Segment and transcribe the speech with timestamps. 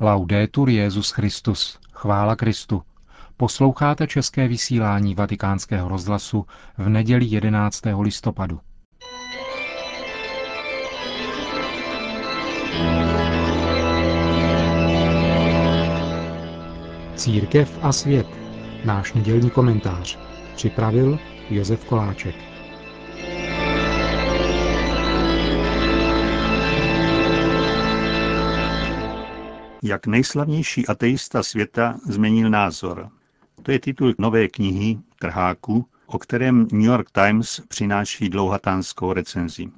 [0.00, 1.78] Laudetur Jezus Christus.
[1.92, 2.82] Chvála Kristu.
[3.36, 6.46] Posloucháte české vysílání Vatikánského rozhlasu
[6.78, 7.82] v neděli 11.
[8.00, 8.60] listopadu.
[17.14, 18.26] Církev a svět.
[18.84, 20.18] Náš nedělní komentář.
[20.54, 21.18] Připravil
[21.50, 22.51] Josef Koláček.
[29.82, 33.08] Jak nejslavnější ateista světa změnil názor.
[33.62, 39.70] To je titul nové knihy Trháku, o kterém New York Times přináší dlouhatánskou recenzi.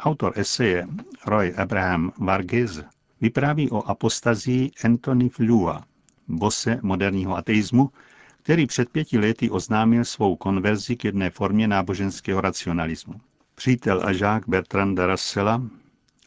[0.00, 0.86] Autor eseje
[1.26, 2.84] Roy Abraham Varghese
[3.20, 5.84] vypráví o apostazii Anthony Flua,
[6.28, 7.90] bose moderního ateismu,
[8.42, 13.14] který před pěti lety oznámil svou konverzi k jedné formě náboženského racionalismu.
[13.54, 15.62] Přítel a žák Bertranda Russella,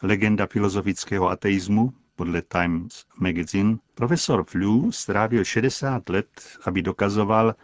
[0.03, 6.27] legenda filozofického ateismu, podle Times Magazine, profesor Flew strávil 60 let,
[6.65, 7.55] aby dokazoval,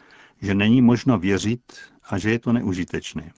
[0.41, 1.61] že není možno věřit
[2.03, 3.31] a že je to neužitečné.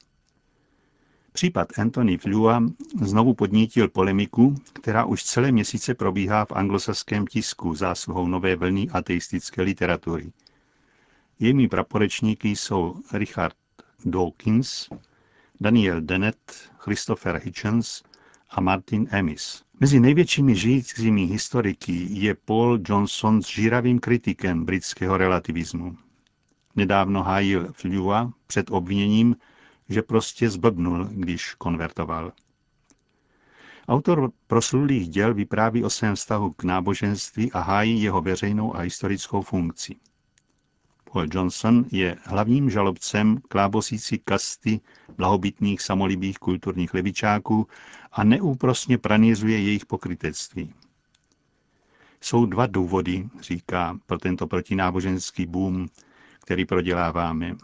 [1.31, 2.63] Případ Anthony Flewa
[3.01, 9.61] znovu podnítil polemiku, která už celé měsíce probíhá v anglosaském tisku zásluhou nové vlny ateistické
[9.61, 10.31] literatury.
[11.39, 13.55] Jejími praporečníky jsou Richard
[14.05, 14.89] Dawkins,
[15.61, 18.03] Daniel Dennett, Christopher Hitchens
[18.49, 19.63] a Martin Emis.
[19.79, 25.97] Mezi největšími žijícími historiky je Paul Johnson s žíravým kritikem britského relativismu.
[26.75, 29.35] Nedávno hájil Flewa před obviněním,
[29.89, 32.31] že prostě zblbnul, když konvertoval.
[33.87, 39.41] Autor proslulých děl vypráví o svém vztahu k náboženství a hájí jeho veřejnou a historickou
[39.41, 39.95] funkci.
[41.11, 44.79] Paul Johnson je hlavním žalobcem klábosící kasty
[45.17, 47.67] blahobytných samolibých kulturních levičáků
[48.11, 50.73] a neúprosně pranizuje jejich pokrytectví.
[52.21, 55.87] Jsou dva důvody, říká, pro tento protináboženský boom,
[56.41, 57.55] který proděláváme.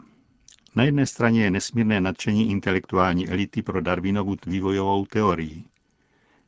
[0.76, 5.64] Na jedné straně je nesmírné nadšení intelektuální elity pro Darwinovu vývojovou teorii.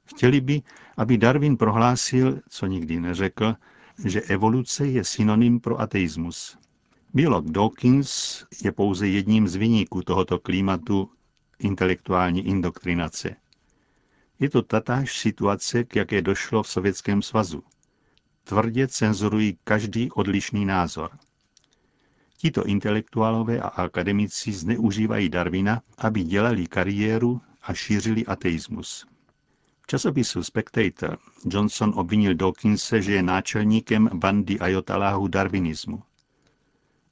[0.05, 0.61] Chtěli by,
[0.97, 3.55] aby Darwin prohlásil, co nikdy neřekl,
[4.05, 6.57] že evoluce je synonym pro ateismus.
[7.15, 11.11] Biolog Dawkins je pouze jedním z vyníků tohoto klimatu
[11.59, 13.35] intelektuální indoktrinace.
[14.39, 17.63] Je to tatáž situace, k jaké došlo v Sovětském svazu.
[18.43, 21.11] Tvrdě cenzurují každý odlišný názor.
[22.37, 29.05] Tito intelektuálové a akademici zneužívají Darwina, aby dělali kariéru a šířili ateismus.
[29.81, 36.03] V časopisu Spectator Johnson obvinil Dawkinse, že je náčelníkem bandy ajotaláhu darwinismu.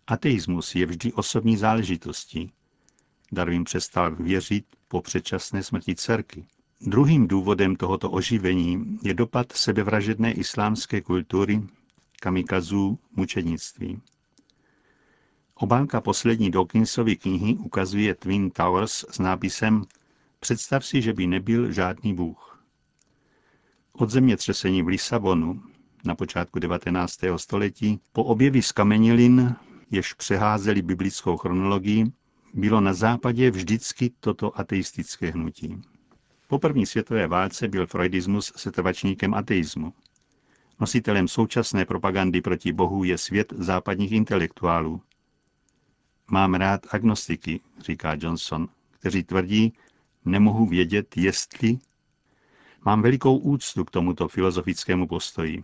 [0.07, 2.51] Ateismus je vždy osobní záležitostí.
[3.31, 6.45] Darwin přestal věřit po předčasné smrti dcerky.
[6.81, 11.61] Druhým důvodem tohoto oživení je dopad sebevražedné islámské kultury,
[12.19, 14.01] kamikazů, mučednictví.
[15.55, 19.83] Obálka poslední Dawkinsovy knihy ukazuje Twin Towers s nápisem
[20.39, 22.63] Představ si, že by nebyl žádný bůh.
[23.93, 25.63] Od zemětřesení v Lisabonu
[26.05, 27.19] na počátku 19.
[27.37, 29.55] století po objeví skamenilin
[29.93, 32.05] jež přeházeli biblickou chronologii,
[32.53, 35.81] bylo na západě vždycky toto ateistické hnutí.
[36.47, 39.93] Po první světové válce byl freudismus setrvačníkem ateismu.
[40.79, 45.01] Nositelem současné propagandy proti Bohu je svět západních intelektuálů.
[46.27, 49.73] Mám rád agnostiky, říká Johnson, kteří tvrdí,
[50.25, 51.77] nemohu vědět, jestli.
[52.85, 55.63] Mám velikou úctu k tomuto filozofickému postoji.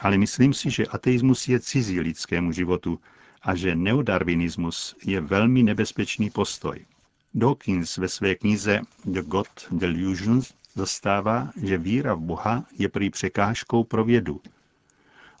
[0.00, 3.00] Ale myslím si, že ateismus je cizí lidskému životu
[3.42, 6.86] a že neodarwinismus je velmi nebezpečný postoj.
[7.34, 13.84] Dawkins ve své knize The God Delusions dostává, že víra v Boha je prý překážkou
[13.84, 14.40] pro vědu.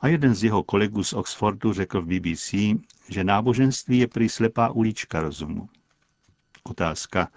[0.00, 2.54] A jeden z jeho kolegů z Oxfordu řekl v BBC,
[3.08, 5.68] že náboženství je prý slepá ulička rozumu.
[6.62, 7.28] Otázka,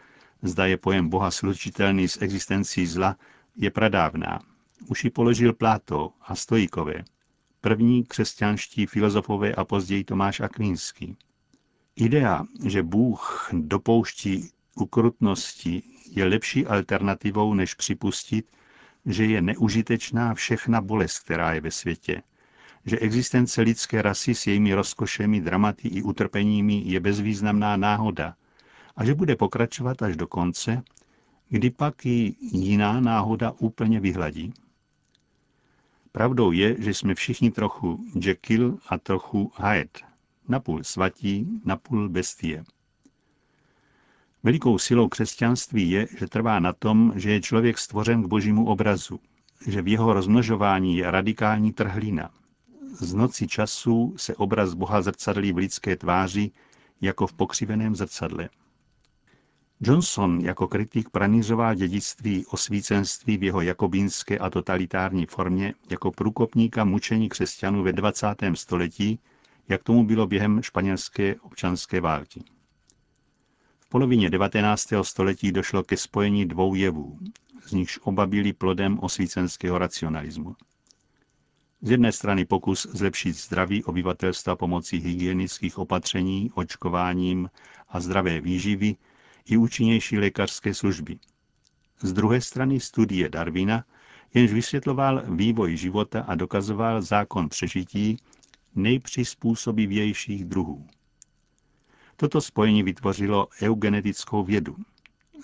[0.42, 3.18] zda je pojem Boha slučitelný s existencí zla,
[3.56, 4.40] je pradávná.
[4.88, 7.04] Už ji položil Plato a Stojíkové
[7.62, 11.18] první křesťanští filozofové a později Tomáš Akvínský.
[11.96, 18.46] Idea, že Bůh dopouští ukrutnosti, je lepší alternativou, než připustit,
[19.06, 22.22] že je neužitečná všechna bolest, která je ve světě,
[22.86, 28.36] že existence lidské rasy s jejími rozkošemi, dramaty i utrpeními je bezvýznamná náhoda
[28.96, 30.84] a že bude pokračovat až do konce,
[31.50, 34.54] kdy pak ji jiná náhoda úplně vyhladí.
[36.12, 40.00] Pravdou je, že jsme všichni trochu Jekyll a trochu Hyde,
[40.48, 42.64] napůl svatí, napůl bestie.
[44.44, 49.20] Velikou silou křesťanství je, že trvá na tom, že je člověk stvořen k božímu obrazu,
[49.68, 52.30] že v jeho rozmnožování je radikální trhlina.
[52.94, 56.52] Z noci času se obraz Boha zrcadlí v lidské tváři
[57.02, 58.50] jako v pokřiveném zrcadle.
[59.84, 67.30] Johnson jako kritik pranířoval dědictví osvícenství v jeho jakobínské a totalitární formě jako průkopníka mučení
[67.30, 68.28] křesťanů ve 20.
[68.54, 69.20] století,
[69.70, 72.44] jak tomu bylo během španělské občanské války.
[73.80, 74.88] V polovině 19.
[75.02, 77.20] století došlo ke spojení dvou jevů,
[77.66, 80.56] z nichž oba byly plodem osvícenského racionalismu.
[81.82, 87.50] Z jedné strany pokus zlepšit zdraví obyvatelstva pomocí hygienických opatření, očkováním
[87.90, 88.96] a zdravé výživy
[89.46, 91.20] i účinnější lékařské služby.
[92.02, 93.86] Z druhé strany studie Darwina,
[94.34, 98.18] jenž vysvětloval vývoj života a dokazoval zákon přežití
[98.76, 100.88] nejpřizpůsobivějších druhů.
[102.16, 104.76] Toto spojení vytvořilo eugenetickou vědu,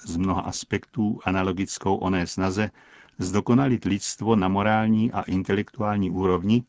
[0.05, 2.71] z mnoha aspektů analogickou oné snaze
[3.19, 6.63] zdokonalit lidstvo na morální a intelektuální úrovni,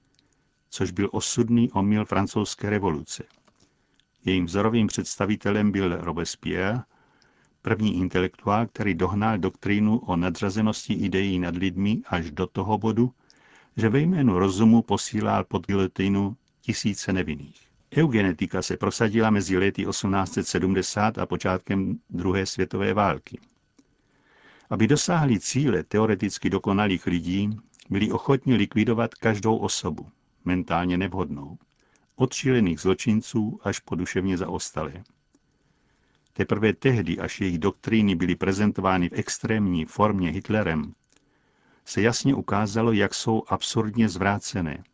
[0.71, 3.25] což byl osudný omyl francouzské revoluce.
[4.25, 6.79] Jejím vzorovým představitelem byl Robespierre,
[7.63, 13.13] první intelektuál, který dohnal doktrínu o nadřazenosti ideí nad lidmi až do toho bodu,
[13.77, 17.69] že ve jménu rozumu posílal pod gilotinu tisíce nevinných.
[17.97, 23.39] Eugenetika se prosadila mezi lety 1870 a počátkem druhé světové války.
[24.71, 27.51] Aby dosáhli cíle teoreticky dokonalých lidí,
[27.91, 30.09] byli ochotni likvidovat každou osobu,
[30.45, 31.59] mentálně nevhodnou,
[32.17, 34.93] od šílených zločinců až po duševně zaostalé.
[36.39, 40.95] Teprve tehdy, až jejich doktríny byly prezentovány v extrémní formě Hitlerem,
[41.85, 44.85] se jasně ukázalo, jak jsou absurdně zvrácené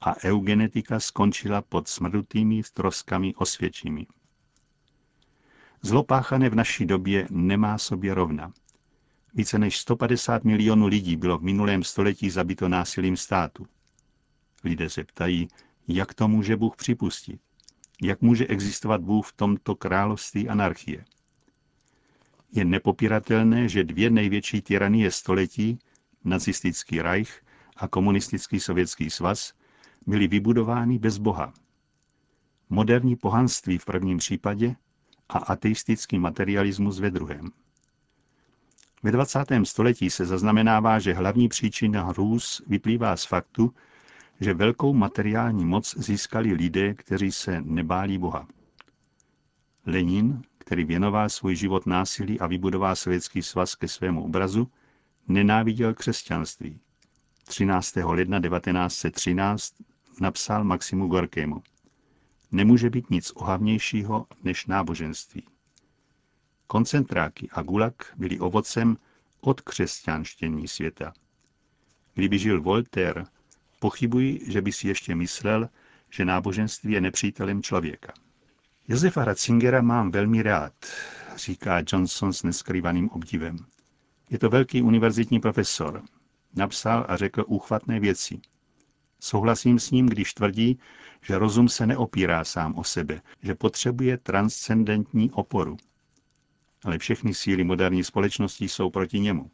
[0.00, 4.06] a eugenetika skončila pod smrdutými stroskami osvědčími.
[5.82, 8.52] Zlopáchané v naší době nemá sobě rovna.
[9.34, 13.66] Více než 150 milionů lidí bylo v minulém století zabito násilím státu.
[14.64, 15.48] Lidé se ptají,
[15.88, 17.40] jak to může Bůh připustit.
[18.02, 21.04] Jak může existovat Bůh v tomto království anarchie?
[22.52, 25.78] Je nepopiratelné, že dvě největší tyranie století,
[26.24, 27.42] nacistický Reich
[27.76, 29.52] a komunistický sovětský svaz,
[30.06, 31.52] byly vybudovány bez Boha.
[32.70, 34.76] Moderní pohanství v prvním případě
[35.28, 37.50] a ateistický materialismus ve druhém.
[39.02, 39.44] Ve 20.
[39.64, 43.74] století se zaznamenává, že hlavní příčina hrůz vyplývá z faktu,
[44.44, 48.48] že velkou materiální moc získali lidé, kteří se nebálí Boha.
[49.86, 54.70] Lenin, který věnoval svůj život násilí a vybudoval Sovětský svaz ke svému obrazu,
[55.28, 56.80] nenáviděl křesťanství.
[57.44, 57.96] 13.
[57.96, 59.74] ledna 1913
[60.20, 61.62] napsal Maximu Gorkému.
[62.52, 65.46] Nemůže být nic ohavnějšího než náboženství.
[66.66, 68.96] Koncentráky a gulag byly ovocem
[69.40, 71.12] od křesťanštění světa.
[72.14, 73.24] Kdyby žil Voltaire,
[73.84, 75.68] pochybuji, že by si ještě myslel,
[76.10, 78.12] že náboženství je nepřítelem člověka.
[78.88, 80.72] Josefa Ratzingera mám velmi rád,
[81.36, 83.56] říká Johnson s neskrývaným obdivem.
[84.30, 86.02] Je to velký univerzitní profesor.
[86.54, 88.40] Napsal a řekl úchvatné věci.
[89.20, 90.78] Souhlasím s ním, když tvrdí,
[91.22, 95.76] že rozum se neopírá sám o sebe, že potřebuje transcendentní oporu.
[96.84, 99.50] Ale všechny síly moderní společnosti jsou proti němu.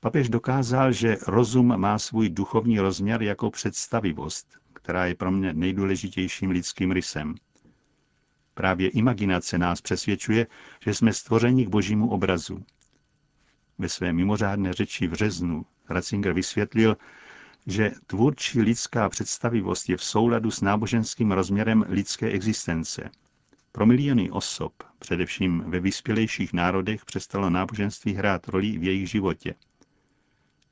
[0.00, 6.50] Papež dokázal, že rozum má svůj duchovní rozměr jako představivost, která je pro mě nejdůležitějším
[6.50, 7.34] lidským rysem.
[8.54, 10.46] Právě imaginace nás přesvědčuje,
[10.80, 12.64] že jsme stvořeni k božímu obrazu.
[13.78, 16.96] Ve své mimořádné řeči v březnu Ratzinger vysvětlil,
[17.66, 23.10] že tvůrčí lidská představivost je v souladu s náboženským rozměrem lidské existence.
[23.72, 29.54] Pro miliony osob, především ve vyspělejších národech, přestalo náboženství hrát roli v jejich životě.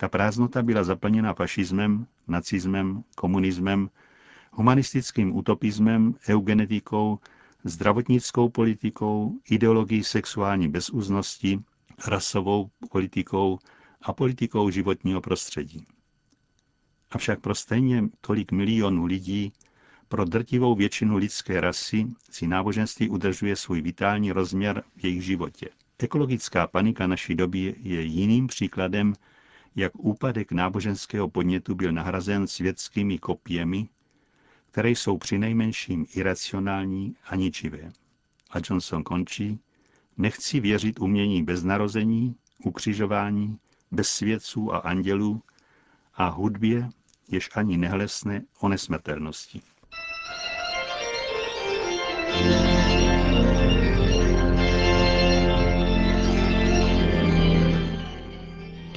[0.01, 3.91] Ta prázdnota byla zaplněna fašismem, nacismem, komunismem,
[4.53, 7.19] humanistickým utopismem, eugenetikou,
[7.65, 11.61] zdravotnickou politikou, ideologií sexuální bezúznosti,
[12.07, 13.59] rasovou politikou
[14.03, 15.87] a politikou životního prostředí.
[17.11, 19.53] Avšak pro stejně tolik milionů lidí,
[20.09, 25.69] pro drtivou většinu lidské rasy si náboženství udržuje svůj vitální rozměr v jejich životě.
[25.99, 29.15] Ekologická panika naší doby je jiným příkladem,
[29.77, 33.89] jak úpadek náboženského podnětu byl nahrazen světskými kopiemi,
[34.71, 37.93] které jsou přinejmenším iracionální a ničivé.
[38.51, 39.59] A Johnson končí,
[40.17, 43.59] nechci věřit umění bez narození, ukřižování,
[43.91, 45.43] bez svědců a andělů
[46.15, 46.89] a hudbě,
[47.29, 49.63] jež ani nehlesne o nesmrtelnosti.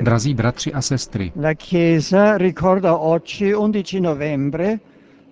[0.00, 4.78] Drazí bratři a sestry, la Chiesa ricorda oggi, 11 novembre,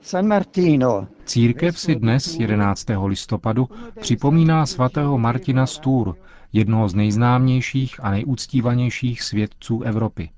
[0.02, 2.86] San Martino, církev si dnes, 11.
[3.06, 3.68] listopadu,
[4.00, 6.14] připomíná svatého Martina Stůr,
[6.52, 10.30] jednoho z nejznámějších a nejúctívanějších svědců Evropy.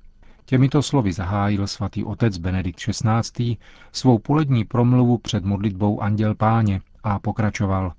[0.45, 3.57] Těmito slovy zahájil svatý otec Benedikt XVI.
[3.93, 7.93] svou polední promluvu před modlitbou Anděl Páně a pokračoval.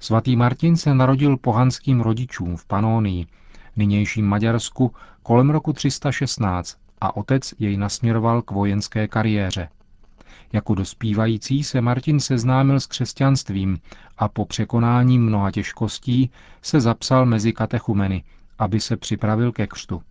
[0.00, 3.26] Svatý Martin se narodil pohanským rodičům v Panónii,
[3.76, 4.92] nynějším Maďarsku,
[5.22, 9.68] kolem roku 316 a otec jej nasměroval k vojenské kariéře.
[10.52, 13.78] Jako dospívající se Martin seznámil s křesťanstvím
[14.18, 16.30] a po překonání mnoha těžkostí
[16.62, 18.24] se zapsal mezi katechumeny,
[18.58, 20.02] aby se připravil ke křtu.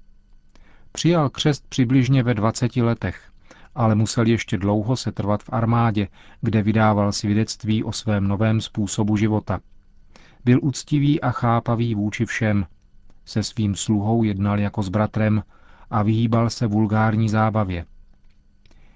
[0.92, 3.32] Přijal křest přibližně ve 20 letech,
[3.76, 6.08] ale musel ještě dlouho se trvat v armádě,
[6.42, 9.60] kde vydával svědectví o svém novém způsobu života.
[10.46, 12.66] Byl úctivý a chápavý vůči všem,
[13.25, 15.44] se svým sluhou jednal jako s bratrem
[15.89, 17.86] a vyhýbal se vulgární zábavě.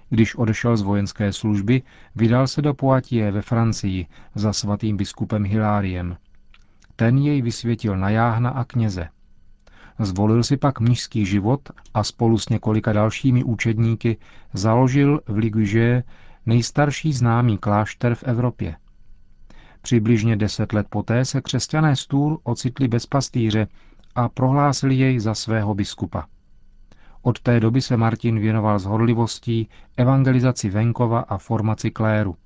[0.08, 1.82] Když odešel z vojenské služby,
[2.16, 6.16] vydal se do Poitiers ve Francii za svatým biskupem Hiláriem.
[6.96, 9.08] Ten jej vysvětil na jáhna a kněze.
[9.98, 11.60] Zvolil si pak mnižský život
[11.94, 14.16] a spolu s několika dalšími učedníky
[14.52, 16.02] založil v Ligugé
[16.46, 18.76] nejstarší známý klášter v Evropě.
[19.82, 23.66] Přibližně deset let poté se křesťané stůl ocitli bez pastýře
[24.14, 26.26] a prohlásili jej za svého biskupa.
[27.22, 32.36] Od té doby se Martin věnoval s horlivostí evangelizaci venkova a formaci kléru.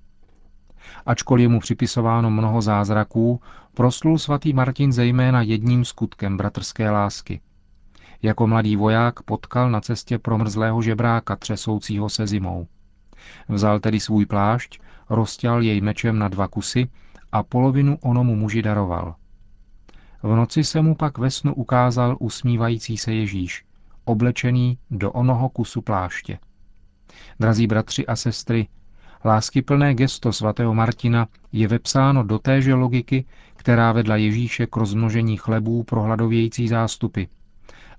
[1.06, 3.40] Ačkoliv mu připisováno mnoho zázraků,
[3.74, 7.40] proslul svatý Martin zejména jedním skutkem bratrské lásky.
[8.22, 12.66] Jako mladý voják potkal na cestě promrzlého žebráka třesoucího se zimou.
[13.48, 14.80] Vzal tedy svůj plášť,
[15.10, 16.88] rozťal jej mečem na dva kusy
[17.32, 19.14] a polovinu onomu muži daroval.
[20.24, 23.64] V noci se mu pak ve snu ukázal usmívající se Ježíš,
[24.04, 26.38] oblečený do onoho kusu pláště.
[27.40, 28.68] Drazí bratři a sestry,
[29.24, 33.24] láskyplné gesto svatého Martina je vepsáno do téže logiky,
[33.56, 37.24] která vedla Ježíše k rozmnožení chlebů pro hladovějící zástupy,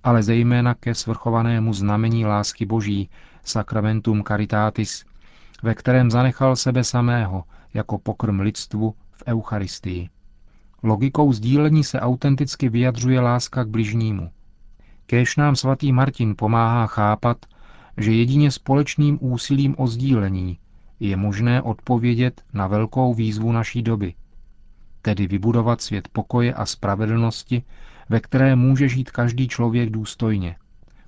[0.03, 3.10] ale zejména ke svrchovanému znamení lásky boží,
[3.44, 5.05] sacramentum caritatis,
[5.63, 10.10] ve kterém zanechal sebe samého jako pokrm lidstvu v Eucharistii.
[10.87, 14.29] Logikou sdílení se autenticky vyjadřuje láska k bližnímu.
[15.05, 17.37] Kéž nám svatý Martin pomáhá chápat,
[17.97, 20.59] že jedině společným úsilím o sdílení
[20.99, 24.13] je možné odpovědět na velkou výzvu naší doby,
[25.01, 27.63] tedy vybudovat svět pokoje a spravedlnosti,
[28.09, 30.55] ve které může žít každý člověk důstojně.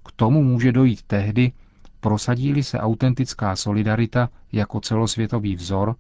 [0.06, 1.52] K tomu může dojít tehdy,
[2.00, 5.96] prosadí se autentická solidarita jako celosvětový vzor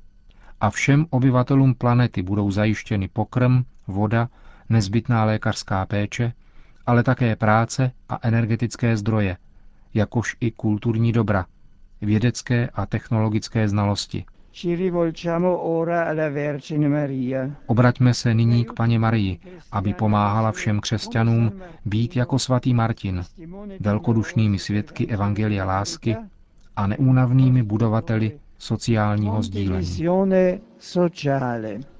[0.61, 4.29] a všem obyvatelům planety budou zajištěny pokrm, voda,
[4.69, 6.33] nezbytná lékařská péče,
[6.85, 9.37] ale také práce a energetické zdroje,
[9.93, 11.45] jakož i kulturní dobra,
[12.01, 14.25] vědecké a technologické znalosti.
[17.65, 19.39] Obraťme se nyní k paně Marii,
[19.71, 21.51] aby pomáhala všem křesťanům
[21.85, 23.23] být jako svatý Martin,
[23.79, 26.15] velkodušnými svědky Evangelia lásky
[26.75, 29.97] a neúnavnými budovateli sociálního sdílení.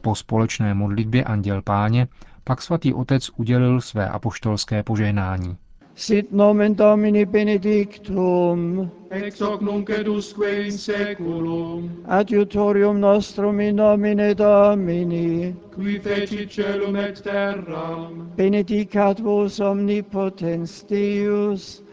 [0.02, 2.08] Po společné modlitbě Anděl Páně
[2.44, 5.58] pak svatý otec udělil své apoštolské požehnání.
[5.96, 15.56] Sit nomen Domini benedictum, ex hoc nunc edusque in seculum, adiutorium nostrum in nomine Domini,
[15.76, 21.84] qui fecit celum et terram, benedicat vos omnipotens Deus,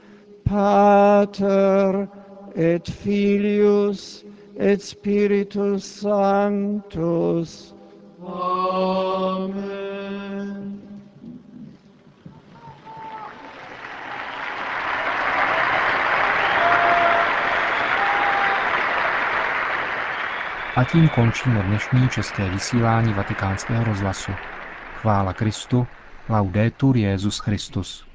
[0.44, 2.08] Pater
[2.54, 4.24] et Filius
[4.56, 7.74] et Spiritus Sanctus.
[8.26, 9.94] Amen.
[20.76, 24.32] A tím končíme dnešní české vysílání vatikánského rozhlasu.
[24.94, 25.86] Chvála Kristu,
[26.28, 28.13] laudetur Jezus Christus.